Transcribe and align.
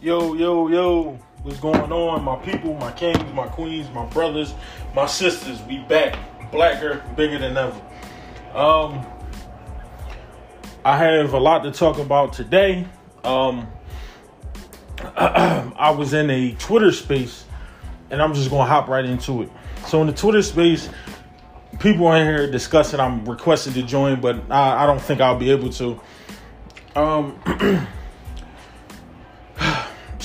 Yo, 0.00 0.34
yo, 0.34 0.68
yo, 0.68 1.18
what's 1.42 1.58
going 1.58 1.90
on? 1.90 2.22
My 2.22 2.36
people, 2.36 2.72
my 2.74 2.92
kings, 2.92 3.32
my 3.34 3.48
queens, 3.48 3.90
my 3.92 4.06
brothers, 4.06 4.54
my 4.94 5.06
sisters, 5.06 5.60
we 5.62 5.78
back. 5.78 6.16
Blacker, 6.52 7.02
bigger 7.16 7.36
than 7.36 7.56
ever. 7.56 7.80
Um, 8.54 9.04
I 10.84 10.96
have 10.96 11.34
a 11.34 11.38
lot 11.40 11.64
to 11.64 11.72
talk 11.72 11.98
about 11.98 12.32
today. 12.32 12.86
Um, 13.24 13.66
I 15.16 15.90
was 15.90 16.12
in 16.12 16.30
a 16.30 16.52
Twitter 16.52 16.92
space, 16.92 17.44
and 18.10 18.22
I'm 18.22 18.34
just 18.34 18.50
gonna 18.50 18.70
hop 18.70 18.86
right 18.86 19.04
into 19.04 19.42
it. 19.42 19.50
So 19.88 20.00
in 20.00 20.06
the 20.06 20.12
Twitter 20.12 20.42
space, 20.42 20.88
people 21.80 22.06
are 22.06 22.22
here 22.22 22.48
discussing. 22.48 23.00
I'm 23.00 23.24
requested 23.24 23.74
to 23.74 23.82
join, 23.82 24.20
but 24.20 24.48
I, 24.48 24.84
I 24.84 24.86
don't 24.86 25.02
think 25.02 25.20
I'll 25.20 25.36
be 25.36 25.50
able 25.50 25.70
to. 25.70 26.00
Um, 26.94 27.88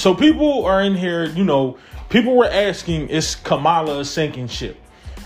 so 0.03 0.13
people 0.13 0.65
are 0.65 0.81
in 0.81 0.95
here. 0.95 1.23
You 1.23 1.45
know, 1.45 1.77
people 2.09 2.35
were 2.35 2.49
asking, 2.49 3.07
"Is 3.07 3.35
Kamala 3.35 3.99
a 3.99 4.03
sinking 4.03 4.49
ship?" 4.49 4.75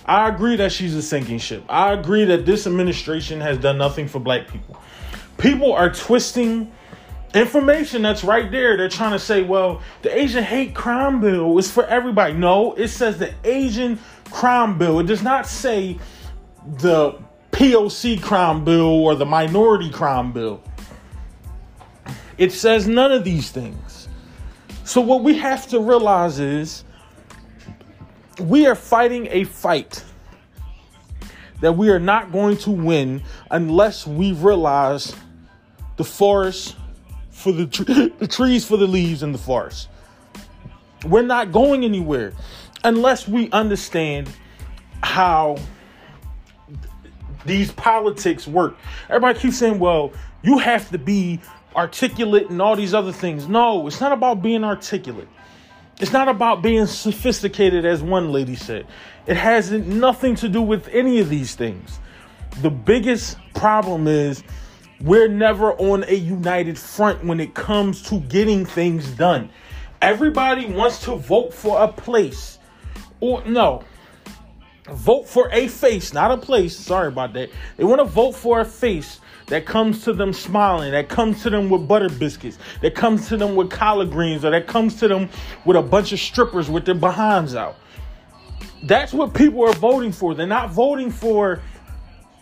I 0.06 0.30
agree 0.30 0.56
that 0.58 0.72
she's 0.72 0.94
a 0.94 1.02
sinking 1.02 1.40
ship. 1.40 1.64
I 1.68 1.94
agree 1.94 2.26
that 2.26 2.46
this 2.46 2.68
administration 2.68 3.42
has 3.42 3.58
done 3.58 3.80
nothing 3.80 4.08
for 4.08 4.20
black 4.20 4.48
people. 4.48 4.80
People 5.40 5.74
are 5.74 5.90
twisting 5.90 6.72
information 7.34 8.04
that's 8.04 8.24
right 8.24 8.52
there. 8.52 8.78
They're 8.78 8.88
trying 8.88 9.14
to 9.14 9.20
say, 9.20 9.42
well, 9.42 9.82
the 10.04 10.16
Asian 10.16 10.44
hate 10.44 10.76
crime 10.76 11.22
bill 11.22 11.58
is 11.58 11.72
for 11.72 11.88
everybody. 11.88 12.34
No, 12.36 12.74
it 12.74 12.90
says 12.90 13.18
the 13.18 13.34
Asian 13.44 13.98
crime 14.30 14.78
bill. 14.78 15.00
It 15.00 15.08
does 15.08 15.24
not 15.24 15.48
say 15.48 15.98
the 16.78 17.20
POC 17.52 18.22
crime 18.22 18.64
bill 18.64 19.04
or 19.04 19.16
the 19.16 19.26
minority 19.26 19.90
crime 19.90 20.32
bill. 20.32 20.62
It 22.38 22.52
says 22.52 22.88
none 22.88 23.12
of 23.12 23.24
these 23.24 23.50
things. 23.50 24.08
So, 24.88 25.02
what 25.02 25.22
we 25.22 25.38
have 25.38 25.68
to 25.68 25.82
realize 25.82 26.40
is 26.40 26.86
we 28.40 28.66
are 28.68 28.74
fighting 28.74 29.28
a 29.32 29.44
fight 29.44 30.02
that 31.60 31.76
we 31.76 31.90
are 31.90 32.00
not 32.00 32.32
going 32.32 32.56
to 32.60 32.72
win 32.72 33.22
unless 33.52 34.08
we 34.08 34.32
realize 34.32 35.14
the 35.98 36.06
forest 36.06 36.78
for 37.32 37.52
the, 37.52 37.68
tre- 37.68 38.08
the 38.20 38.28
trees 38.30 38.64
for 38.64 38.78
the 38.78 38.88
leaves 38.88 39.24
in 39.24 39.34
the 39.34 39.38
forest. 39.38 39.90
We're 41.06 41.22
not 41.22 41.52
going 41.52 41.84
anywhere 41.84 42.32
unless 42.86 43.28
we 43.28 43.52
understand 43.52 44.30
how 45.04 45.58
these 47.46 47.74
politics 47.74 48.48
work. 48.48 48.78
Everybody 49.10 49.38
keeps 49.38 49.58
saying, 49.58 49.80
well, 49.80 50.14
you 50.44 50.60
have 50.60 50.90
to 50.92 50.98
be 50.98 51.42
articulate 51.78 52.50
and 52.50 52.62
all 52.62 52.76
these 52.76 52.94
other 52.94 53.12
things. 53.12 53.48
No, 53.48 53.88
it's 53.88 54.02
not 54.02 54.12
about 54.12 54.42
being 54.42 54.64
articulate. 54.64 55.30
It's 56.00 56.12
not 56.12 56.28
about 56.28 56.62
being 56.62 56.86
sophisticated, 56.88 57.86
as 57.86 58.02
one 58.02 58.32
lady 58.32 58.56
said. 58.56 58.88
It 59.28 59.38
has 59.38 59.72
nothing 59.72 60.36
to 60.36 60.50
do 60.50 60.62
with 60.62 60.88
any 60.90 61.20
of 61.20 61.30
these 61.30 61.56
things. 61.56 62.00
The 62.62 62.70
biggest 62.70 63.38
problem 63.54 64.08
is 64.08 64.44
we're 65.02 65.28
never 65.28 65.74
on 65.74 66.04
a 66.06 66.16
united 66.16 66.78
front 66.78 67.24
when 67.24 67.40
it 67.40 67.54
comes 67.54 68.02
to 68.04 68.20
getting 68.22 68.66
things 68.66 69.10
done. 69.12 69.50
Everybody 70.02 70.66
wants 70.66 71.04
to 71.06 71.16
vote 71.16 71.54
for 71.54 71.82
a 71.82 71.88
place. 71.88 72.60
Or 73.20 73.44
no, 73.46 73.84
vote 74.92 75.28
for 75.28 75.50
a 75.52 75.68
face, 75.68 76.14
not 76.14 76.32
a 76.32 76.38
place. 76.38 76.78
Sorry 76.78 77.08
about 77.08 77.34
that. 77.34 77.50
They 77.76 77.84
want 77.84 78.00
to 78.00 78.06
vote 78.06 78.34
for 78.34 78.60
a 78.60 78.66
face 78.66 79.20
that 79.48 79.66
comes 79.66 80.04
to 80.04 80.14
them 80.14 80.34
smiling, 80.34 80.92
that 80.92 81.10
comes 81.10 81.42
to 81.44 81.50
them 81.50 81.70
with 81.70 81.88
butter 81.88 82.10
biscuits, 82.10 82.58
that 82.82 82.96
comes 82.96 83.28
to 83.30 83.38
them 83.38 83.56
with 83.56 83.70
collard 83.70 84.12
greens, 84.12 84.46
or 84.46 84.52
that 84.52 84.68
comes 84.68 84.96
to 85.00 85.08
them 85.08 85.30
with 85.66 85.78
a 85.78 85.82
bunch 85.82 86.12
of 86.12 86.20
strippers 86.20 86.70
with 86.70 86.86
their 86.86 86.96
behinds 86.96 87.56
out. 87.56 87.78
That's 88.84 89.14
what 89.14 89.34
people 89.34 89.64
are 89.64 89.74
voting 89.74 90.12
for. 90.12 90.36
They're 90.36 90.46
not 90.46 90.72
voting 90.72 91.10
for 91.10 91.62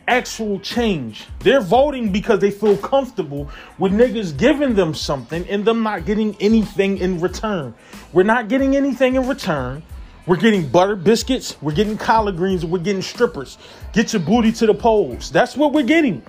actual 0.08 0.60
change. 0.60 1.26
They're 1.40 1.62
voting 1.62 2.12
because 2.12 2.40
they 2.40 2.52
feel 2.52 2.78
comfortable 2.78 3.50
with 3.80 3.92
niggas 3.92 4.38
giving 4.38 4.76
them 4.76 4.94
something 4.94 5.48
and 5.48 5.66
them 5.66 5.82
not 5.84 6.06
getting 6.06 6.36
anything 6.40 6.98
in 6.98 7.20
return. 7.20 7.74
We're 8.14 8.24
not 8.24 8.48
getting 8.48 8.76
anything 8.76 9.16
in 9.16 9.28
return. 9.28 9.84
We're 10.28 10.38
getting 10.38 10.68
butter 10.68 10.96
biscuits, 10.96 11.56
we're 11.62 11.74
getting 11.74 12.00
collard 12.00 12.38
greens, 12.38 12.66
we're 12.66 12.80
getting 12.80 13.04
strippers. 13.04 13.60
Get 13.94 14.12
your 14.12 14.24
booty 14.24 14.52
to 14.54 14.66
the 14.66 14.74
polls. 14.74 15.30
That's 15.30 15.56
what 15.56 15.72
we're 15.72 15.84
getting 15.84 16.24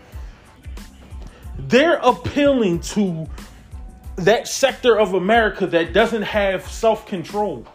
they're 1.58 1.96
appealing 2.02 2.80
to 2.80 3.28
that 4.16 4.48
sector 4.48 4.98
of 4.98 5.14
America 5.14 5.66
that 5.66 5.92
doesn't 5.92 6.22
have 6.22 6.66
self 6.68 7.06
control. 7.06 7.66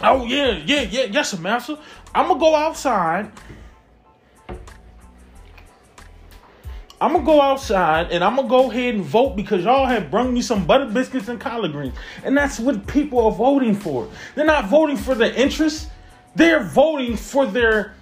Oh, 0.00 0.24
yeah, 0.24 0.58
yeah, 0.66 0.82
yeah, 0.82 1.04
yes, 1.04 1.38
master. 1.38 1.78
I'm 2.14 2.28
gonna 2.28 2.40
go 2.40 2.54
outside. 2.54 3.30
I'm 7.00 7.12
gonna 7.14 7.24
go 7.24 7.40
outside 7.40 8.12
and 8.12 8.22
I'm 8.22 8.36
gonna 8.36 8.48
go 8.48 8.70
ahead 8.70 8.94
and 8.94 9.04
vote 9.04 9.34
because 9.34 9.64
y'all 9.64 9.86
have 9.86 10.08
brung 10.08 10.32
me 10.32 10.40
some 10.40 10.64
butter 10.64 10.86
biscuits 10.86 11.26
and 11.26 11.40
collard 11.40 11.72
greens. 11.72 11.94
And 12.22 12.36
that's 12.36 12.60
what 12.60 12.86
people 12.86 13.24
are 13.26 13.32
voting 13.32 13.74
for. 13.74 14.08
They're 14.36 14.44
not 14.44 14.66
voting 14.66 14.96
for 14.96 15.16
their 15.16 15.32
interests, 15.32 15.88
they're 16.36 16.62
voting 16.62 17.16
for 17.16 17.44
their 17.44 17.94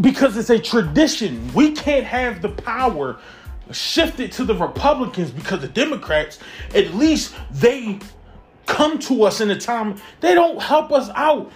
because 0.00 0.36
it's 0.36 0.50
a 0.50 0.58
tradition. 0.58 1.52
We 1.54 1.72
can't 1.72 2.04
have 2.04 2.42
the 2.42 2.48
power 2.48 3.18
shifted 3.72 4.32
to 4.32 4.44
the 4.44 4.54
Republicans 4.54 5.30
because 5.30 5.60
the 5.60 5.68
Democrats, 5.68 6.38
at 6.74 6.94
least 6.94 7.34
they 7.50 7.98
come 8.66 8.98
to 8.98 9.24
us 9.24 9.40
in 9.40 9.50
a 9.50 9.58
time 9.58 9.96
they 10.20 10.34
don't 10.34 10.60
help 10.60 10.92
us 10.92 11.10
out. 11.14 11.50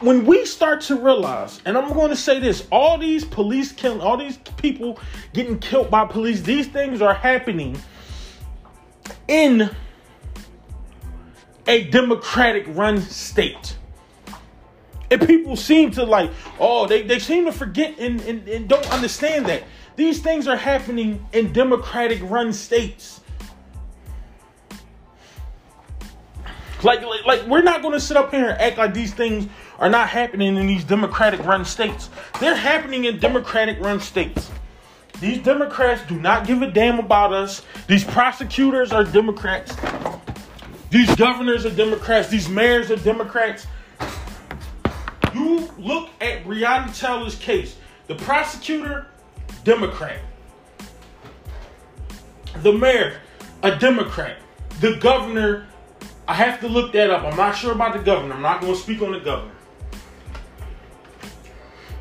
When 0.00 0.26
we 0.26 0.44
start 0.44 0.82
to 0.82 0.96
realize, 0.96 1.60
and 1.64 1.76
I'm 1.76 1.92
going 1.92 2.10
to 2.10 2.16
say 2.16 2.38
this, 2.38 2.68
all 2.70 2.98
these 2.98 3.24
police 3.24 3.72
killing, 3.72 4.00
all 4.00 4.16
these 4.16 4.36
people 4.56 5.00
getting 5.32 5.58
killed 5.58 5.90
by 5.90 6.04
police, 6.04 6.40
these 6.42 6.68
things 6.68 7.02
are 7.02 7.14
happening 7.14 7.76
in 9.26 9.70
a 11.66 11.84
democratic 11.84 12.64
run 12.68 13.00
state. 13.00 13.76
And 15.10 15.26
people 15.26 15.56
seem 15.56 15.90
to 15.92 16.04
like, 16.04 16.30
oh, 16.60 16.86
they, 16.86 17.02
they 17.02 17.18
seem 17.18 17.46
to 17.46 17.52
forget 17.52 17.98
and, 17.98 18.20
and, 18.20 18.46
and 18.48 18.68
don't 18.68 18.88
understand 18.92 19.46
that. 19.46 19.64
These 19.98 20.20
things 20.20 20.46
are 20.46 20.56
happening 20.56 21.26
in 21.32 21.52
democratic 21.52 22.20
run 22.22 22.52
states. 22.52 23.20
Like, 26.84 27.02
like, 27.02 27.26
like 27.26 27.46
we're 27.48 27.62
not 27.62 27.82
going 27.82 27.94
to 27.94 28.00
sit 28.00 28.16
up 28.16 28.30
here 28.30 28.50
and 28.50 28.60
act 28.60 28.78
like 28.78 28.94
these 28.94 29.12
things 29.12 29.48
are 29.80 29.90
not 29.90 30.08
happening 30.08 30.56
in 30.56 30.68
these 30.68 30.84
democratic 30.84 31.44
run 31.44 31.64
states. 31.64 32.10
They're 32.38 32.54
happening 32.54 33.06
in 33.06 33.18
democratic 33.18 33.80
run 33.80 33.98
states. 33.98 34.52
These 35.20 35.38
Democrats 35.38 36.02
do 36.06 36.14
not 36.14 36.46
give 36.46 36.62
a 36.62 36.70
damn 36.70 37.00
about 37.00 37.32
us. 37.32 37.66
These 37.88 38.04
prosecutors 38.04 38.92
are 38.92 39.02
Democrats. 39.02 39.74
These 40.90 41.12
governors 41.16 41.66
are 41.66 41.74
Democrats. 41.74 42.28
These 42.28 42.48
mayors 42.48 42.92
are 42.92 42.96
Democrats. 42.98 43.66
You 45.34 45.68
look 45.76 46.10
at 46.20 46.44
Breonna 46.44 46.96
Taylor's 46.96 47.34
case. 47.34 47.78
The 48.06 48.14
prosecutor 48.14 49.08
Democrat. 49.68 50.18
The 52.62 52.72
mayor, 52.72 53.20
a 53.62 53.76
Democrat. 53.76 54.38
The 54.80 54.96
governor, 54.96 55.66
I 56.26 56.32
have 56.32 56.58
to 56.60 56.68
look 56.68 56.94
that 56.94 57.10
up. 57.10 57.22
I'm 57.22 57.36
not 57.36 57.54
sure 57.54 57.72
about 57.72 57.92
the 57.92 58.02
governor. 58.02 58.34
I'm 58.34 58.40
not 58.40 58.62
going 58.62 58.72
to 58.72 58.78
speak 58.80 59.02
on 59.02 59.12
the 59.12 59.20
governor. 59.20 59.52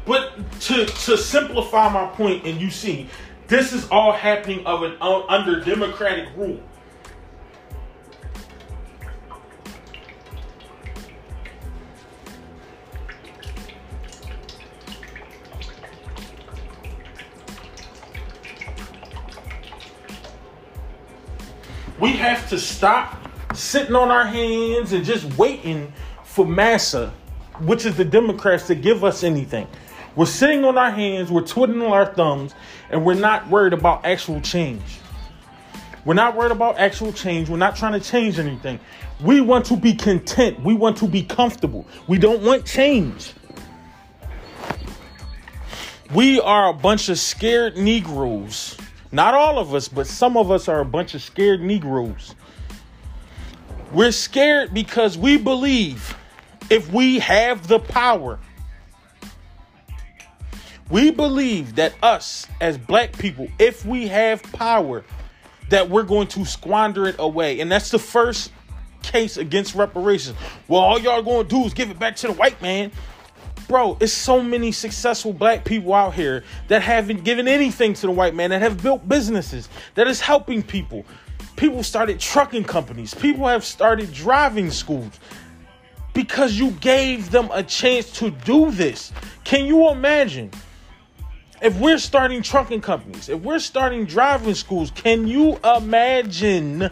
But 0.06 0.32
to, 0.62 0.86
to 0.86 1.18
simplify 1.18 1.92
my 1.92 2.06
point, 2.16 2.46
and 2.46 2.62
you 2.62 2.72
see, 2.72 3.10
this 3.48 3.74
is 3.74 3.86
all 3.90 4.14
happening 4.14 4.66
of 4.66 4.84
an 4.84 4.96
uh, 5.02 5.26
under 5.26 5.60
democratic 5.60 6.30
rule. 6.38 6.64
Have 22.28 22.50
to 22.50 22.60
stop 22.60 23.18
sitting 23.54 23.96
on 23.96 24.10
our 24.10 24.26
hands 24.26 24.94
and 24.94 25.04
just 25.04 25.26
waiting 25.38 25.92
for 26.24 26.46
massa, 26.46 27.14
which 27.62 27.86
is 27.86 27.96
the 27.98 28.06
Democrats, 28.06 28.68
to 28.68 28.76
give 28.76 29.04
us 29.04 29.24
anything. 29.24 29.68
We're 30.16 30.26
sitting 30.26 30.64
on 30.64 30.78
our 30.78 30.92
hands, 30.92 31.32
we're 31.32 31.46
twiddling 31.46 31.84
our 31.84 32.06
thumbs, 32.14 32.54
and 32.90 33.06
we're 33.06 33.14
not 33.14 33.50
worried 33.50 33.74
about 33.74 34.06
actual 34.06 34.42
change. 34.42 34.82
We're 36.06 36.14
not 36.14 36.36
worried 36.36 36.52
about 36.52 36.78
actual 36.80 37.12
change. 37.12 37.50
We're 37.50 37.58
not 37.58 37.76
trying 37.76 37.94
to 37.94 38.00
change 38.00 38.40
anything. 38.40 38.80
We 39.20 39.42
want 39.42 39.66
to 39.66 39.76
be 39.76 39.94
content. 39.94 40.64
We 40.64 40.74
want 40.74 40.98
to 40.98 41.08
be 41.08 41.22
comfortable. 41.22 41.86
We 42.08 42.18
don't 42.18 42.42
want 42.44 42.66
change. 42.66 43.34
We 46.14 46.40
are 46.40 46.70
a 46.70 46.74
bunch 46.74 47.10
of 47.10 47.20
scared 47.20 47.76
Negroes 47.76 48.78
not 49.12 49.34
all 49.34 49.60
of 49.60 49.74
us, 49.74 49.88
but 49.88 50.08
some 50.08 50.38
of 50.38 50.52
us 50.52 50.68
are 50.68 50.80
a 50.80 50.86
bunch 50.86 51.14
of 51.14 51.22
scared 51.22 51.62
Negroes. 51.62 52.36
We're 53.92 54.12
scared 54.12 54.74
because 54.74 55.18
we 55.18 55.38
believe 55.38 56.16
if 56.70 56.92
we 56.92 57.20
have 57.20 57.68
the 57.68 57.80
power, 57.80 58.40
we 60.90 61.12
believe 61.12 61.76
that 61.76 61.94
us 62.02 62.48
as 62.62 62.78
black 62.78 63.18
people, 63.18 63.48
if 63.60 63.86
we 63.86 64.08
have 64.08 64.44
power, 64.44 65.04
that 65.70 65.90
we're 65.90 66.04
going 66.04 66.28
to 66.28 66.46
squander 66.46 67.08
it 67.08 67.16
away. 67.20 67.60
And 67.60 67.72
that's 67.72 67.92
the 67.92 68.00
first 68.00 68.52
case 69.02 69.38
against 69.38 69.76
reparations. 69.76 70.38
Well, 70.68 70.82
all 70.82 71.00
y'all 71.00 71.22
going 71.22 71.48
to 71.48 71.50
do 71.50 71.66
is 71.66 71.74
give 71.74 71.90
it 71.90 72.00
back 72.00 72.16
to 72.18 72.28
the 72.28 72.34
white 72.34 72.62
man. 72.62 72.92
Bro, 73.68 73.98
it's 74.00 74.14
so 74.14 74.42
many 74.42 74.72
successful 74.72 75.34
black 75.34 75.66
people 75.66 75.94
out 75.94 76.14
here 76.14 76.44
that 76.70 76.82
haven't 76.82 77.26
given 77.26 77.48
anything 77.48 77.94
to 77.96 78.08
the 78.08 78.12
white 78.12 78.34
man, 78.34 78.52
that 78.52 78.62
have 78.62 78.82
built 78.82 79.08
businesses, 79.10 79.68
that 79.96 80.08
is 80.08 80.22
helping 80.22 80.64
people. 80.64 81.06
People 81.58 81.84
started 81.84 82.20
trucking 82.20 82.64
companies, 82.64 83.14
people 83.14 83.46
have 83.48 83.66
started 83.66 84.14
driving 84.14 84.72
schools 84.72 85.20
because 86.14 86.58
you 86.58 86.72
gave 86.72 87.30
them 87.30 87.50
a 87.52 87.62
chance 87.62 88.12
to 88.12 88.30
do 88.32 88.72
this. 88.72 89.12
Can 89.44 89.66
you 89.66 89.90
imagine? 89.90 90.50
If 91.62 91.78
we're 91.80 91.98
starting 91.98 92.44
trucking 92.44 92.82
companies, 92.82 93.30
if 93.30 93.42
we're 93.42 93.60
starting 93.60 94.06
driving 94.06 94.54
schools, 94.54 94.92
can 94.92 95.28
you 95.28 95.58
imagine 95.64 96.90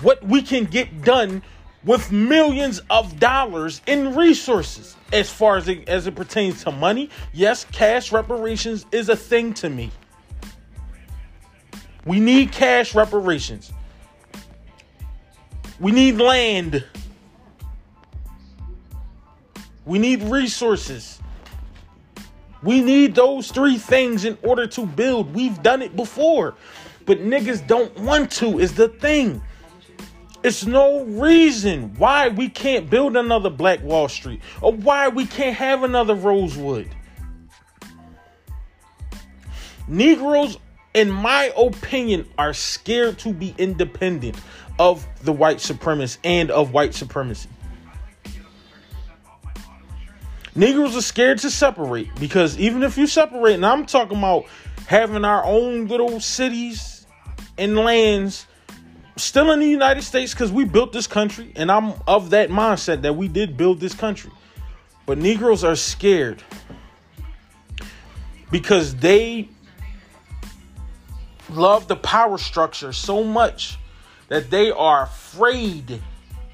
what 0.00 0.24
we 0.24 0.40
can 0.40 0.64
get 0.64 1.02
done 1.02 1.42
with 1.84 2.12
millions 2.12 2.80
of 2.90 3.18
dollars 3.18 3.80
in 3.86 4.14
resources. 4.14 4.96
As 5.12 5.30
far 5.30 5.56
as 5.56 5.68
it, 5.68 5.88
as 5.88 6.06
it 6.06 6.14
pertains 6.14 6.62
to 6.64 6.70
money 6.70 7.10
yes 7.32 7.64
cash 7.72 8.12
reparations 8.12 8.86
is 8.92 9.08
a 9.08 9.16
thing 9.16 9.52
to 9.54 9.68
me. 9.68 9.90
We 12.04 12.20
need 12.20 12.52
cash 12.52 12.94
reparations. 12.94 13.72
We 15.80 15.92
need 15.92 16.18
land. 16.18 16.84
We 19.84 19.98
need 19.98 20.22
resources. 20.24 21.18
We 22.62 22.82
need 22.82 23.14
those 23.14 23.50
three 23.50 23.78
things 23.78 24.24
in 24.24 24.36
order 24.42 24.66
to 24.68 24.86
build. 24.86 25.34
We've 25.34 25.60
done 25.62 25.82
it 25.82 25.96
before 25.96 26.54
but 27.10 27.18
niggas 27.18 27.66
don't 27.66 27.92
want 27.98 28.30
to 28.30 28.60
is 28.60 28.74
the 28.74 28.88
thing 28.88 29.42
it's 30.42 30.64
no 30.64 31.04
reason 31.04 31.94
why 31.96 32.28
we 32.28 32.48
can't 32.48 32.88
build 32.88 33.16
another 33.16 33.50
Black 33.50 33.82
Wall 33.82 34.08
Street 34.08 34.40
or 34.62 34.72
why 34.72 35.08
we 35.08 35.26
can't 35.26 35.56
have 35.56 35.82
another 35.82 36.14
Rosewood. 36.14 36.88
Negroes, 39.86 40.56
in 40.94 41.10
my 41.10 41.52
opinion, 41.56 42.28
are 42.38 42.54
scared 42.54 43.18
to 43.18 43.32
be 43.32 43.54
independent 43.58 44.36
of 44.78 45.06
the 45.22 45.32
white 45.32 45.58
supremacists 45.58 46.18
and 46.24 46.50
of 46.50 46.72
white 46.72 46.94
supremacy. 46.94 47.48
Negroes 50.54 50.96
are 50.96 51.02
scared 51.02 51.38
to 51.38 51.50
separate 51.50 52.08
because 52.16 52.58
even 52.58 52.82
if 52.82 52.96
you 52.96 53.06
separate, 53.06 53.54
and 53.54 53.66
I'm 53.66 53.86
talking 53.86 54.18
about 54.18 54.46
having 54.86 55.24
our 55.24 55.44
own 55.44 55.86
little 55.86 56.18
cities 56.18 57.06
and 57.58 57.76
lands 57.76 58.46
still 59.22 59.50
in 59.52 59.60
the 59.60 59.66
United 59.66 60.02
States 60.02 60.32
because 60.32 60.52
we 60.52 60.64
built 60.64 60.92
this 60.92 61.06
country, 61.06 61.52
and 61.56 61.70
I'm 61.70 61.94
of 62.06 62.30
that 62.30 62.50
mindset 62.50 63.02
that 63.02 63.16
we 63.16 63.28
did 63.28 63.56
build 63.56 63.80
this 63.80 63.94
country. 63.94 64.30
But 65.06 65.18
Negroes 65.18 65.64
are 65.64 65.76
scared 65.76 66.42
because 68.50 68.94
they 68.96 69.48
love 71.50 71.88
the 71.88 71.96
power 71.96 72.38
structure 72.38 72.92
so 72.92 73.24
much 73.24 73.76
that 74.28 74.50
they 74.50 74.70
are 74.70 75.04
afraid 75.04 76.00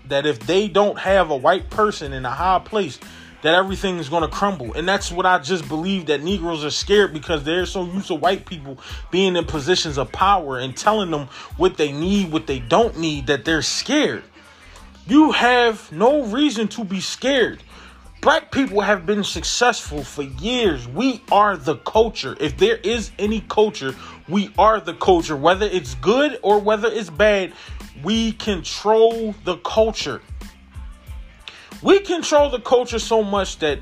that 0.07 0.25
if 0.25 0.41
they 0.41 0.69
don't 0.69 0.99
have 0.99 1.31
a 1.31 1.37
white 1.37 1.69
person 1.69 2.13
in 2.13 2.25
a 2.25 2.31
high 2.31 2.61
place, 2.61 2.99
that 3.47 3.55
everything 3.55 3.99
is 3.99 4.09
going 4.09 4.23
to 4.23 4.29
crumble. 4.29 4.75
And 4.75 4.89
that's 4.89 5.13
what 5.13 5.25
I 5.25 5.39
just 5.39 5.69
believe 5.69 6.07
that 6.07 6.21
Negroes 6.21 6.65
are 6.65 6.71
scared 6.71 7.13
because 7.13 7.45
they're 7.45 7.65
so 7.65 7.85
used 7.85 8.09
to 8.09 8.17
white 8.17 8.45
people 8.45 8.77
being 9.13 9.37
in 9.37 9.45
positions 9.45 9.99
of 9.99 10.11
power 10.11 10.59
and 10.59 10.77
telling 10.77 11.13
them 11.13 11.29
what 11.57 11.77
they 11.77 11.93
need, 11.93 12.33
what 12.33 12.49
they 12.49 12.59
don't 12.59 12.99
need, 12.99 13.29
that 13.29 13.45
they're 13.45 13.63
scared. 13.63 14.25
You 15.07 15.31
have 15.31 15.93
no 15.93 16.25
reason 16.25 16.67
to 16.69 16.85
be 16.85 17.01
scared. 17.01 17.63
Black 18.21 18.51
people 18.51 18.81
have 18.81 19.07
been 19.07 19.23
successful 19.23 20.03
for 20.03 20.23
years. 20.23 20.89
We 20.89 21.23
are 21.31 21.57
the 21.57 21.77
culture. 21.77 22.37
If 22.41 22.57
there 22.57 22.79
is 22.79 23.13
any 23.17 23.43
culture, 23.43 23.95
we 24.29 24.51
are 24.59 24.81
the 24.81 24.95
culture. 24.95 25.37
Whether 25.37 25.67
it's 25.67 25.95
good 25.97 26.41
or 26.43 26.59
whether 26.59 26.89
it's 26.89 27.11
bad, 27.11 27.53
we 28.03 28.33
control 28.33 29.37
the 29.45 29.59
culture. 29.59 30.21
We 31.83 32.01
control 32.01 32.51
the 32.51 32.61
culture 32.61 32.99
so 32.99 33.23
much 33.23 33.59
that 33.59 33.81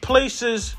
places 0.00 0.76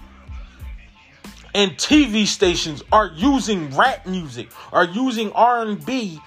and 1.53 1.71
TV 1.71 2.25
stations 2.27 2.83
are 2.91 3.11
using 3.15 3.75
rap 3.75 4.05
music, 4.05 4.49
are 4.71 4.85
using 4.85 5.31
R&B 5.31 6.19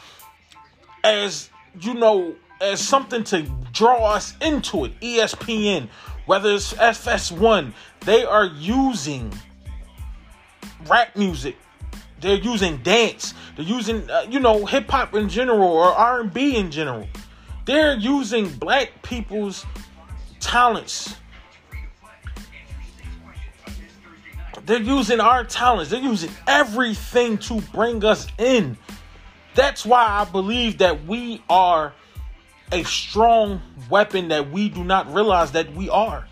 as 1.04 1.50
you 1.80 1.94
know 1.94 2.34
as 2.60 2.80
something 2.80 3.24
to 3.24 3.42
draw 3.72 4.12
us 4.12 4.34
into 4.40 4.84
it. 4.84 5.00
ESPN, 5.00 5.88
whether 6.26 6.52
it's 6.52 6.74
FS1, 6.74 7.72
they 8.00 8.24
are 8.24 8.46
using 8.46 9.32
rap 10.86 11.16
music. 11.16 11.56
They're 12.20 12.36
using 12.36 12.78
dance. 12.78 13.32
They're 13.56 13.64
using 13.64 14.10
uh, 14.10 14.26
you 14.28 14.40
know 14.40 14.66
hip 14.66 14.90
hop 14.90 15.14
in 15.14 15.28
general 15.28 15.62
or 15.62 15.92
R&B 15.92 16.56
in 16.56 16.70
general. 16.70 17.06
They're 17.70 17.96
using 17.96 18.48
black 18.48 19.00
people's 19.02 19.64
talents. 20.40 21.14
They're 24.66 24.82
using 24.82 25.20
our 25.20 25.44
talents. 25.44 25.92
They're 25.92 26.00
using 26.00 26.32
everything 26.48 27.38
to 27.38 27.60
bring 27.72 28.04
us 28.04 28.26
in. 28.38 28.76
That's 29.54 29.86
why 29.86 30.04
I 30.04 30.24
believe 30.24 30.78
that 30.78 31.04
we 31.04 31.44
are 31.48 31.94
a 32.72 32.82
strong 32.82 33.62
weapon 33.88 34.26
that 34.30 34.50
we 34.50 34.68
do 34.68 34.82
not 34.82 35.14
realize 35.14 35.52
that 35.52 35.72
we 35.72 35.88
are. 35.88 36.26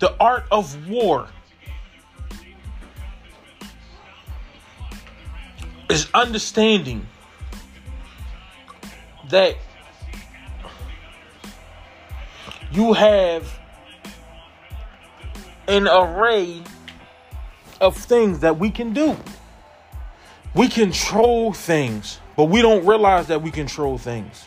The 0.00 0.16
art 0.18 0.46
of 0.50 0.88
war 0.88 1.28
is 5.88 6.08
understanding 6.12 7.06
that 9.30 9.56
you 12.70 12.92
have 12.92 13.58
an 15.66 15.86
array 15.86 16.62
of 17.80 17.96
things 17.96 18.40
that 18.40 18.58
we 18.58 18.70
can 18.70 18.92
do. 18.92 19.16
We 20.54 20.68
control 20.68 21.52
things, 21.52 22.20
but 22.36 22.44
we 22.44 22.62
don't 22.62 22.86
realize 22.86 23.28
that 23.28 23.42
we 23.42 23.50
control 23.50 23.98
things 23.98 24.44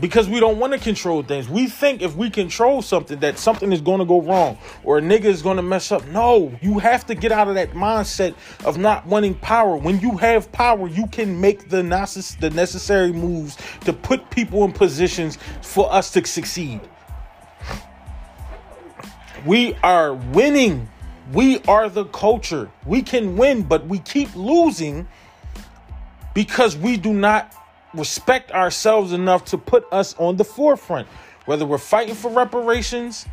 because 0.00 0.28
we 0.28 0.40
don't 0.40 0.58
want 0.58 0.72
to 0.72 0.78
control 0.78 1.22
things. 1.22 1.48
We 1.48 1.66
think 1.66 2.02
if 2.02 2.14
we 2.16 2.30
control 2.30 2.82
something 2.82 3.18
that 3.20 3.38
something 3.38 3.72
is 3.72 3.80
going 3.80 4.00
to 4.00 4.04
go 4.04 4.20
wrong 4.20 4.58
or 4.84 4.98
a 4.98 5.00
nigga 5.00 5.24
is 5.24 5.42
going 5.42 5.56
to 5.56 5.62
mess 5.62 5.90
up. 5.90 6.06
No, 6.08 6.56
you 6.60 6.78
have 6.78 7.06
to 7.06 7.14
get 7.14 7.32
out 7.32 7.48
of 7.48 7.54
that 7.54 7.72
mindset 7.72 8.34
of 8.64 8.78
not 8.78 9.06
wanting 9.06 9.34
power. 9.34 9.76
When 9.76 10.00
you 10.00 10.16
have 10.18 10.52
power, 10.52 10.88
you 10.88 11.06
can 11.06 11.40
make 11.40 11.68
the 11.68 11.82
necess- 11.82 12.38
the 12.38 12.50
necessary 12.50 13.12
moves 13.12 13.56
to 13.84 13.92
put 13.92 14.30
people 14.30 14.64
in 14.64 14.72
positions 14.72 15.38
for 15.62 15.92
us 15.92 16.10
to 16.12 16.26
succeed. 16.26 16.80
We 19.44 19.74
are 19.82 20.14
winning. 20.14 20.88
We 21.32 21.60
are 21.62 21.88
the 21.88 22.04
culture. 22.04 22.70
We 22.84 23.02
can 23.02 23.36
win, 23.36 23.62
but 23.62 23.86
we 23.86 23.98
keep 23.98 24.34
losing 24.34 25.08
because 26.34 26.76
we 26.76 26.96
do 26.96 27.12
not 27.12 27.52
respect 27.96 28.52
ourselves 28.52 29.12
enough 29.12 29.44
to 29.46 29.58
put 29.58 29.86
us 29.92 30.14
on 30.18 30.36
the 30.36 30.44
forefront. 30.44 31.08
Whether 31.46 31.64
we're 31.64 31.78
fighting 31.78 32.14
for 32.14 32.30
reparations, 32.30 33.26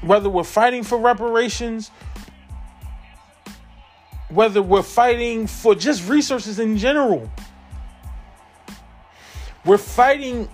whether 0.00 0.28
we're 0.28 0.44
fighting 0.44 0.82
for 0.82 0.98
reparations, 0.98 1.90
whether 4.28 4.62
we're 4.62 4.82
fighting 4.82 5.46
for 5.46 5.74
just 5.74 6.08
resources 6.08 6.58
in 6.58 6.78
general. 6.78 7.30
We're 9.64 9.78
fighting 9.78 10.48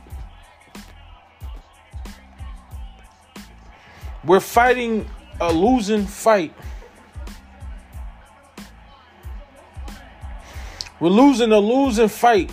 we're 4.25 4.40
fighting 4.40 5.09
a 5.40 5.52
losing 5.52 6.05
fight 6.05 6.52
We're 11.00 11.11
losing 11.11 11.52
a 11.52 11.59
losing 11.59 12.09
fight 12.09 12.50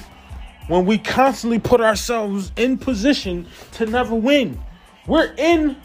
when 0.68 0.86
we 0.86 0.98
constantly 0.98 1.60
put 1.60 1.82
ourselves 1.82 2.52
in 2.56 2.78
position 2.78 3.48
to 3.74 3.86
never 3.86 4.16
win. 4.16 4.60
We're 5.08 5.34
in 5.38 5.78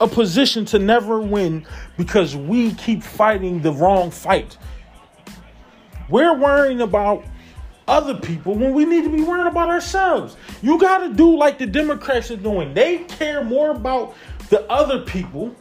a 0.00 0.08
position 0.08 0.64
to 0.66 0.78
never 0.78 1.20
win 1.20 1.66
because 1.96 2.34
we 2.34 2.74
keep 2.74 3.02
fighting 3.02 3.62
the 3.62 3.72
wrong 3.72 4.10
fight. 4.10 4.58
We're 6.08 6.36
worrying 6.36 6.80
about 6.80 7.24
other 7.86 8.14
people 8.14 8.54
when 8.54 8.74
we 8.74 8.84
need 8.84 9.04
to 9.04 9.10
be 9.10 9.22
worrying 9.22 9.46
about 9.46 9.68
ourselves. 9.68 10.36
You 10.60 10.78
got 10.78 10.98
to 10.98 11.14
do 11.14 11.36
like 11.36 11.58
the 11.58 11.66
Democrats 11.66 12.30
are 12.30 12.36
doing. 12.36 12.74
They 12.74 12.98
care 12.98 13.44
more 13.44 13.70
about 13.70 14.14
the 14.50 14.68
other 14.70 15.00
people 15.00 15.54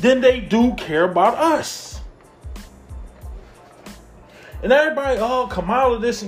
than 0.00 0.20
they 0.20 0.40
do 0.40 0.74
care 0.74 1.04
about 1.04 1.34
us. 1.34 1.95
And 4.62 4.72
everybody, 4.72 5.18
oh, 5.20 5.46
Kamala, 5.50 5.98
this. 5.98 6.24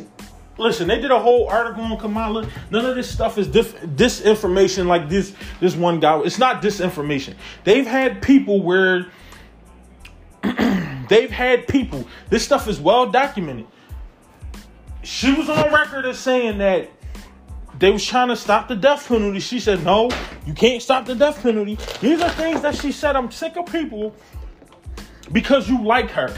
Listen, 0.58 0.88
they 0.88 1.00
did 1.00 1.12
a 1.12 1.18
whole 1.20 1.48
article 1.48 1.84
on 1.84 1.96
Kamala. 1.98 2.48
None 2.70 2.84
of 2.84 2.96
this 2.96 3.08
stuff 3.08 3.38
is 3.38 3.46
diff- 3.46 3.80
disinformation 3.80 4.86
like 4.86 5.08
this. 5.08 5.34
This 5.60 5.76
one 5.76 6.00
guy. 6.00 6.20
It's 6.22 6.38
not 6.38 6.62
disinformation. 6.62 7.34
They've 7.64 7.86
had 7.86 8.22
people 8.22 8.62
where. 8.62 9.06
they've 11.08 11.30
had 11.30 11.68
people. 11.68 12.06
This 12.28 12.44
stuff 12.44 12.68
is 12.68 12.80
well 12.80 13.10
documented. 13.10 13.66
She 15.02 15.32
was 15.32 15.48
on 15.48 15.72
record 15.72 16.06
as 16.06 16.18
saying 16.18 16.58
that 16.58 16.90
they 17.78 17.90
was 17.90 18.04
trying 18.04 18.28
to 18.28 18.36
stop 18.36 18.68
the 18.68 18.76
death 18.76 19.06
penalty. 19.06 19.40
She 19.40 19.60
said, 19.60 19.84
"No, 19.84 20.10
you 20.44 20.52
can't 20.54 20.82
stop 20.82 21.06
the 21.06 21.14
death 21.14 21.42
penalty." 21.42 21.78
These 22.00 22.20
are 22.20 22.30
things 22.30 22.60
that 22.62 22.76
she 22.76 22.90
said. 22.92 23.16
I'm 23.16 23.30
sick 23.30 23.56
of 23.56 23.66
people 23.66 24.14
because 25.32 25.68
you 25.68 25.82
like 25.84 26.10
her. 26.10 26.34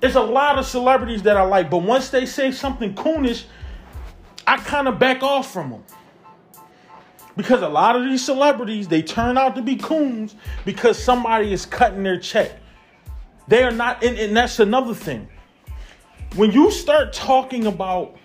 There's 0.00 0.14
a 0.14 0.22
lot 0.22 0.58
of 0.58 0.66
celebrities 0.66 1.22
that 1.22 1.36
I 1.36 1.42
like, 1.42 1.70
but 1.70 1.78
once 1.78 2.10
they 2.10 2.26
say 2.26 2.52
something 2.52 2.94
coonish, 2.94 3.44
I 4.46 4.58
kind 4.58 4.88
of 4.88 4.98
back 4.98 5.22
off 5.22 5.52
from 5.52 5.70
them. 5.70 5.84
Because 7.36 7.62
a 7.62 7.68
lot 7.68 7.96
of 7.96 8.04
these 8.04 8.24
celebrities, 8.24 8.88
they 8.88 9.02
turn 9.02 9.36
out 9.36 9.56
to 9.56 9.62
be 9.62 9.76
coons 9.76 10.34
because 10.64 11.02
somebody 11.02 11.52
is 11.52 11.66
cutting 11.66 12.02
their 12.02 12.18
check. 12.18 12.52
They 13.48 13.62
are 13.62 13.70
not, 13.70 14.02
and, 14.02 14.18
and 14.18 14.36
that's 14.36 14.58
another 14.58 14.94
thing. 14.94 15.28
When 16.34 16.50
you 16.52 16.70
start 16.70 17.12
talking 17.12 17.66
about 17.66 18.16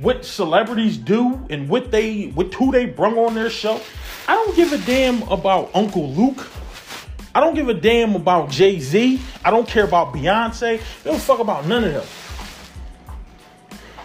what 0.00 0.24
celebrities 0.24 0.96
do 0.96 1.46
and 1.50 1.68
what 1.68 1.90
they 1.90 2.28
what 2.28 2.52
who 2.54 2.72
they 2.72 2.86
brung 2.86 3.18
on 3.18 3.34
their 3.34 3.50
show. 3.50 3.80
I 4.26 4.34
don't 4.34 4.56
give 4.56 4.72
a 4.72 4.78
damn 4.78 5.22
about 5.24 5.70
Uncle 5.74 6.10
Luke. 6.12 6.48
I 7.34 7.40
don't 7.40 7.54
give 7.54 7.68
a 7.68 7.74
damn 7.74 8.14
about 8.16 8.50
Jay 8.50 8.80
Z. 8.80 9.20
I 9.44 9.50
don't 9.50 9.68
care 9.68 9.84
about 9.84 10.12
Beyonce. 10.12 10.80
Don't 11.04 11.20
fuck 11.20 11.38
about 11.38 11.66
none 11.66 11.84
of 11.84 11.92
them. 11.92 12.06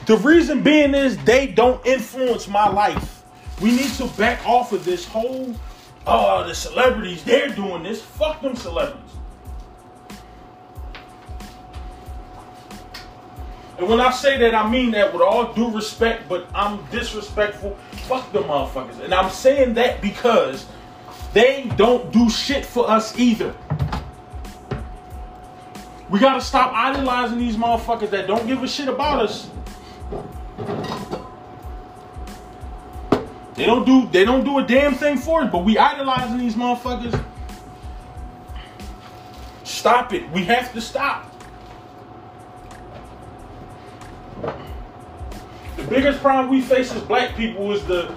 The 0.06 0.18
reason 0.18 0.62
being 0.62 0.94
is 0.94 1.18
they 1.24 1.48
don't 1.48 1.84
influence 1.86 2.48
my 2.48 2.70
life. 2.70 3.24
We 3.62 3.72
need 3.72 3.90
to 3.94 4.08
back 4.10 4.46
off 4.48 4.72
of 4.72 4.86
this 4.86 5.06
whole, 5.06 5.56
oh, 6.06 6.46
the 6.46 6.54
celebrities, 6.54 7.24
they're 7.24 7.50
doing 7.50 7.84
this. 7.84 8.02
Fuck 8.02 8.42
them 8.42 8.56
celebrities. 8.56 9.02
And 13.78 13.90
when 13.90 14.00
I 14.00 14.12
say 14.12 14.38
that, 14.38 14.54
I 14.54 14.70
mean 14.70 14.92
that 14.92 15.12
with 15.12 15.22
all 15.22 15.54
due 15.54 15.70
respect, 15.72 16.30
but 16.30 16.48
I'm 16.54 16.86
disrespectful. 16.92 17.76
Fuck 18.08 18.32
the 18.32 18.40
motherfuckers. 18.40 19.04
And 19.04 19.14
I'm 19.14 19.32
saying 19.32 19.74
that 19.74 20.02
because 20.02 20.66
they 21.36 21.70
don't 21.76 22.14
do 22.14 22.30
shit 22.30 22.66
for 22.66 22.90
us 22.90 23.20
either. 23.20 23.54
We 26.10 26.18
gotta 26.18 26.40
stop 26.40 26.72
idolizing 26.72 27.38
these 27.38 27.58
motherfuckers 27.58 28.10
that 28.12 28.26
don't 28.26 28.48
give 28.48 28.64
a 28.64 28.68
shit 28.70 28.88
about 28.88 29.22
us. 29.22 29.50
They 33.56 33.66
don't 33.66 33.86
do 33.86 34.08
they 34.08 34.24
don't 34.24 34.46
do 34.46 34.60
a 34.60 34.64
damn 34.66 34.94
thing 34.94 35.18
for 35.18 35.42
us, 35.42 35.52
but 35.52 35.66
we 35.66 35.78
idolizing 35.78 36.38
these 36.38 36.56
motherfuckers. 36.56 37.22
Stop 39.66 40.14
it. 40.14 40.30
We 40.32 40.46
have 40.46 40.72
to 40.72 40.80
stop. 40.80 41.30
The 45.76 45.84
biggest 45.90 46.22
problem 46.22 46.50
we 46.50 46.62
face 46.62 46.96
as 46.96 47.02
black 47.02 47.36
people 47.36 47.74
is 47.74 47.86
the 47.86 48.16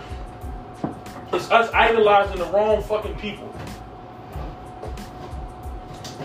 is 1.32 1.50
us 1.50 1.72
idolizing 1.72 2.38
the 2.38 2.46
wrong 2.46 2.82
fucking 2.82 3.16
people. 3.16 3.52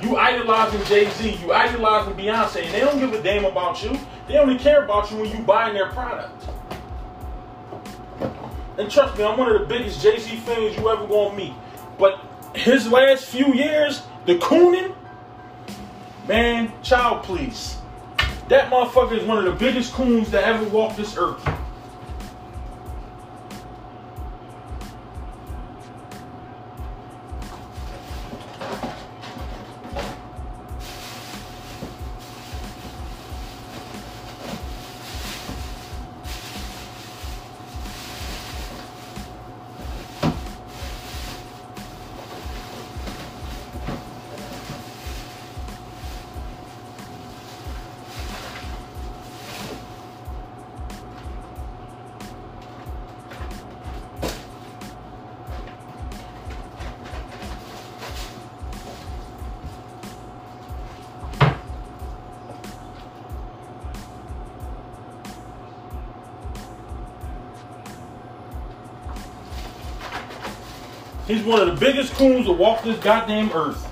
You 0.02 0.18
idolizing 0.18 0.84
Jay 0.86 1.10
Z, 1.10 1.38
you 1.42 1.54
idolizing 1.54 2.14
Beyonce, 2.16 2.64
and 2.64 2.74
they 2.74 2.82
don't 2.82 3.00
give 3.00 3.14
a 3.14 3.22
damn 3.22 3.46
about 3.46 3.82
you. 3.84 3.98
They 4.28 4.38
only 4.38 4.58
care 4.58 4.84
about 4.84 5.10
you 5.12 5.18
when 5.18 5.32
you 5.32 5.40
buying 5.44 5.74
their 5.74 5.90
product. 5.90 6.46
And 8.78 8.90
trust 8.90 9.18
me, 9.18 9.24
I'm 9.24 9.38
one 9.38 9.52
of 9.52 9.62
the 9.62 9.68
biggest 9.68 10.02
Jay 10.02 10.18
Z 10.20 10.36
fans 10.38 10.76
you 10.78 10.90
ever 10.90 11.08
gonna 11.08 11.36
meet. 11.36 11.54
But 11.98 12.20
his 12.56 12.92
last 12.92 13.26
few 13.26 13.54
years, 13.54 14.04
the 14.26 14.36
cooning, 14.40 14.96
man, 16.28 16.72
child, 16.82 17.24
please. 17.24 17.78
That 18.50 18.70
motherfucker 18.70 19.18
is 19.18 19.24
one 19.24 19.38
of 19.38 19.46
the 19.46 19.52
biggest 19.52 19.94
coons 19.94 20.32
that 20.32 20.44
ever 20.44 20.66
walked 20.66 20.98
this 20.98 21.16
earth. 21.18 21.48
He's 71.34 71.44
one 71.44 71.60
of 71.62 71.68
the 71.68 71.84
biggest 71.84 72.14
coons 72.14 72.46
to 72.46 72.52
walk 72.52 72.84
this 72.84 73.00
goddamn 73.00 73.52
earth. 73.54 73.90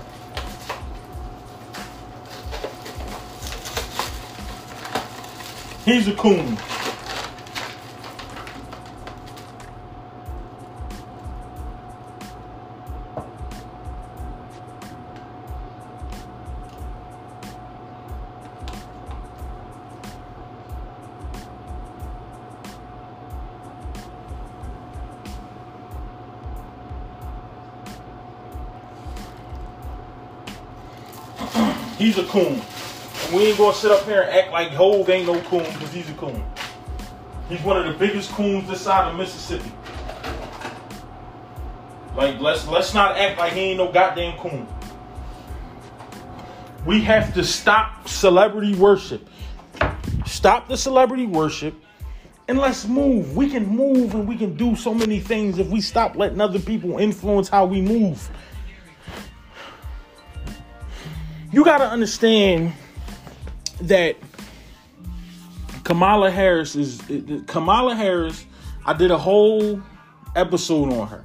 He's 5.84 6.06
a 6.06 6.14
coon. 6.14 6.56
He's 32.02 32.18
a 32.18 32.24
coon. 32.24 32.60
And 33.26 33.32
we 33.32 33.46
ain't 33.46 33.58
gonna 33.58 33.72
sit 33.72 33.92
up 33.92 34.04
here 34.06 34.22
and 34.22 34.30
act 34.32 34.50
like 34.50 34.70
Hove 34.70 35.08
ain't 35.08 35.24
no 35.24 35.40
coon 35.42 35.62
because 35.62 35.92
he's 35.92 36.10
a 36.10 36.14
coon. 36.14 36.44
He's 37.48 37.60
one 37.60 37.76
of 37.76 37.86
the 37.86 37.96
biggest 37.96 38.32
coons 38.32 38.68
this 38.68 38.80
side 38.80 39.08
of 39.08 39.16
Mississippi. 39.16 39.70
Like 42.16 42.40
let's 42.40 42.66
let's 42.66 42.92
not 42.92 43.16
act 43.16 43.38
like 43.38 43.52
he 43.52 43.60
ain't 43.60 43.78
no 43.78 43.92
goddamn 43.92 44.36
coon. 44.38 44.66
We 46.84 47.02
have 47.02 47.32
to 47.34 47.44
stop 47.44 48.08
celebrity 48.08 48.74
worship. 48.74 49.28
Stop 50.26 50.66
the 50.66 50.76
celebrity 50.76 51.26
worship 51.26 51.72
and 52.48 52.58
let's 52.58 52.84
move. 52.84 53.36
We 53.36 53.48
can 53.48 53.64
move 53.64 54.16
and 54.16 54.26
we 54.26 54.36
can 54.36 54.56
do 54.56 54.74
so 54.74 54.92
many 54.92 55.20
things 55.20 55.60
if 55.60 55.68
we 55.68 55.80
stop 55.80 56.16
letting 56.16 56.40
other 56.40 56.58
people 56.58 56.98
influence 56.98 57.48
how 57.48 57.64
we 57.64 57.80
move. 57.80 58.28
You 61.52 61.64
got 61.64 61.78
to 61.78 61.88
understand 61.88 62.72
that 63.82 64.16
Kamala 65.84 66.30
Harris 66.30 66.74
is 66.74 67.00
Kamala 67.46 67.94
Harris. 67.94 68.46
I 68.86 68.94
did 68.94 69.10
a 69.10 69.18
whole 69.18 69.80
episode 70.34 70.92
on 70.92 71.08
her. 71.08 71.22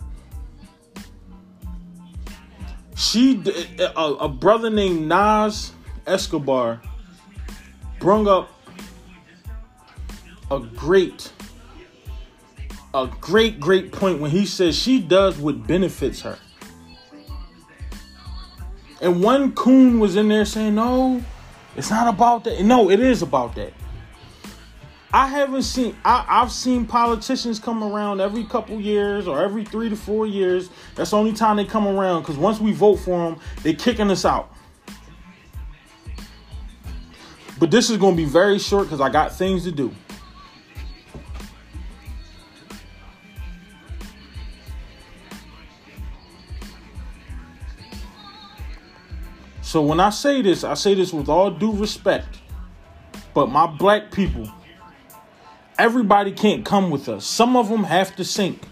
She 2.95 3.41
a, 3.79 4.01
a 4.01 4.29
brother 4.29 4.69
named 4.69 5.07
Nas 5.07 5.71
Escobar 6.05 6.81
brung 7.99 8.27
up 8.27 8.49
a 10.49 10.59
great 10.59 11.31
a 12.93 13.07
great 13.21 13.59
great 13.59 13.91
point 13.91 14.19
when 14.19 14.31
he 14.31 14.45
says 14.45 14.75
she 14.75 14.99
does 14.99 15.37
what 15.37 15.67
benefits 15.67 16.21
her. 16.21 16.39
And 19.01 19.21
one 19.23 19.53
coon 19.53 19.99
was 19.99 20.15
in 20.15 20.27
there 20.27 20.45
saying, 20.45 20.75
no, 20.75 21.23
It's 21.75 21.89
not 21.91 22.07
about 22.07 22.43
that. 22.45 22.61
No, 22.63 22.89
it 22.89 22.99
is 22.99 23.21
about 23.21 23.55
that. 23.55 23.73
I 25.13 25.27
haven't 25.27 25.63
seen. 25.63 25.95
I, 26.03 26.25
I've 26.27 26.51
seen 26.51 26.85
politicians 26.85 27.59
come 27.59 27.83
around 27.83 28.19
every 28.19 28.43
couple 28.43 28.79
years 28.81 29.27
or 29.27 29.41
every 29.41 29.63
three 29.63 29.89
to 29.89 29.95
four 29.95 30.27
years. 30.27 30.69
That's 30.95 31.11
the 31.11 31.17
only 31.17 31.33
time 31.33 31.57
they 31.57 31.65
come 31.65 31.87
around. 31.87 32.21
Because 32.21 32.37
once 32.37 32.59
we 32.59 32.73
vote 32.73 32.97
for 32.97 33.29
them, 33.29 33.39
they're 33.63 33.73
kicking 33.73 34.11
us 34.11 34.25
out. 34.25 34.51
But 37.59 37.71
this 37.71 37.89
is 37.89 37.97
going 37.97 38.15
to 38.15 38.17
be 38.17 38.29
very 38.29 38.59
short 38.59 38.85
because 38.85 39.01
I 39.01 39.09
got 39.09 39.33
things 39.33 39.63
to 39.63 39.71
do. 39.71 39.93
So 49.67 49.81
when 49.81 49.99
I 49.99 50.11
say 50.11 50.41
this, 50.41 50.63
I 50.63 50.75
say 50.75 50.93
this 50.93 51.11
with 51.11 51.27
all 51.27 51.51
due 51.51 51.73
respect. 51.73 52.39
But 53.33 53.49
my 53.49 53.67
black 53.67 54.11
people, 54.11 54.49
everybody 55.77 56.31
can't 56.31 56.63
come 56.63 56.89
with 56.89 57.09
us. 57.09 57.25
Some 57.25 57.57
of 57.57 57.67
them 57.67 57.83
have 57.83 58.15
to 58.15 58.23
sink. 58.23 58.65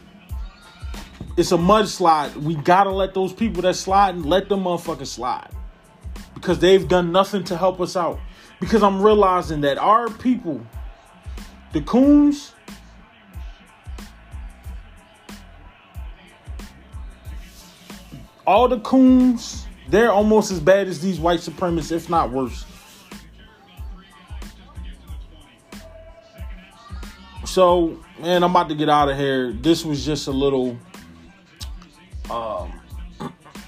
It's 1.35 1.51
a 1.51 1.57
mudslide. 1.57 2.37
We 2.37 2.55
gotta 2.55 2.91
let 2.91 3.13
those 3.13 3.33
people 3.33 3.61
that 3.63 3.75
slide 3.75 4.15
and 4.15 4.25
let 4.25 4.47
them 4.47 4.63
motherfuckers 4.63 5.07
slide. 5.07 5.49
Because 6.33 6.59
they've 6.59 6.87
done 6.87 7.11
nothing 7.11 7.43
to 7.43 7.57
help 7.57 7.81
us 7.81 7.97
out. 7.97 8.17
Because 8.61 8.81
I'm 8.81 9.01
realizing 9.01 9.59
that 9.61 9.77
our 9.77 10.09
people, 10.09 10.65
the 11.73 11.81
coons, 11.81 12.53
all 18.47 18.69
the 18.69 18.79
coons 18.79 19.65
they're 19.89 20.11
almost 20.11 20.51
as 20.51 20.59
bad 20.59 20.87
as 20.87 21.01
these 21.01 21.19
white 21.19 21.39
supremacists, 21.39 21.91
if 21.91 22.09
not 22.09 22.31
worse. 22.31 22.65
So, 27.45 27.97
man, 28.19 28.43
I'm 28.43 28.51
about 28.51 28.69
to 28.69 28.75
get 28.75 28.89
out 28.89 29.09
of 29.09 29.17
here. 29.17 29.53
This 29.53 29.85
was 29.85 30.05
just 30.05 30.27
a 30.27 30.31
little, 30.31 30.77
um, 32.29 32.81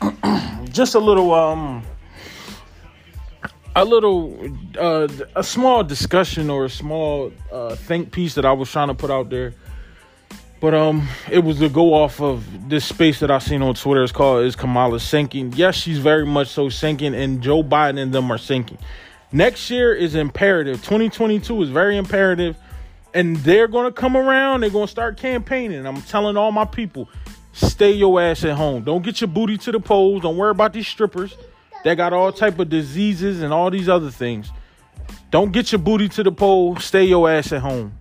just 0.72 0.96
a 0.96 1.00
little, 1.00 1.34
um, 1.34 1.84
a 3.76 3.86
little, 3.86 4.38
uh, 4.78 5.08
a 5.36 5.44
small 5.44 5.84
discussion 5.84 6.50
or 6.50 6.66
a 6.66 6.70
small 6.70 7.32
uh, 7.52 7.76
think 7.76 8.12
piece 8.12 8.34
that 8.34 8.46
I 8.46 8.52
was 8.52 8.70
trying 8.70 8.90
to 8.90 8.94
put 8.94 9.12
out 9.12 9.30
there. 9.30 9.54
But 10.60 10.74
um, 10.74 11.08
it 11.30 11.40
was 11.40 11.60
to 11.60 11.70
go 11.70 11.94
off 11.94 12.20
of 12.20 12.70
this 12.70 12.84
space 12.84 13.20
that 13.20 13.30
I 13.30 13.38
seen 13.38 13.62
on 13.62 13.76
Twitter. 13.76 14.04
It's 14.04 14.12
called 14.12 14.44
"Is 14.44 14.56
Kamala 14.56 15.00
sinking?" 15.00 15.54
Yes, 15.56 15.76
she's 15.76 16.00
very 16.00 16.26
much 16.26 16.48
so 16.48 16.70
sinking, 16.70 17.14
and 17.14 17.42
Joe 17.42 17.64
Biden 17.64 18.00
and 18.00 18.12
them 18.12 18.32
are 18.32 18.40
sinking. 18.40 18.80
Next 19.32 19.70
year 19.70 19.94
is 19.94 20.16
imperative. 20.16 20.78
2022 20.78 21.62
is 21.62 21.70
very 21.70 21.98
imperative, 21.98 22.58
and 23.14 23.38
they're 23.38 23.68
gonna 23.68 23.92
come 23.92 24.18
around. 24.18 24.62
They're 24.62 24.70
gonna 24.72 24.88
start 24.88 25.18
campaigning. 25.18 25.86
I'm 25.86 26.02
telling 26.04 26.38
all 26.38 26.52
my 26.52 26.66
people, 26.66 27.08
stay 27.54 27.92
your 27.92 28.20
ass 28.20 28.44
at 28.44 28.56
home. 28.56 28.84
Don't 28.84 29.04
get 29.04 29.22
your 29.22 29.28
booty 29.28 29.58
to 29.60 29.72
the 29.72 29.80
polls. 29.80 30.24
Don't 30.24 30.38
worry 30.38 30.52
about 30.52 30.74
these 30.74 30.88
strippers 30.88 31.38
that 31.84 31.96
got 31.96 32.14
all 32.14 32.32
type 32.32 32.58
of 32.58 32.70
diseases 32.70 33.42
and 33.42 33.54
all 33.54 33.70
these 33.70 33.90
other 33.90 34.10
things. 34.10 34.52
Don't 35.30 35.52
get 35.52 35.72
your 35.72 35.80
booty 35.80 36.10
to 36.10 36.24
the 36.24 36.32
poll. 36.32 36.78
Stay 36.78 37.04
your 37.04 37.30
ass 37.30 37.52
at 37.52 37.62
home. 37.62 37.97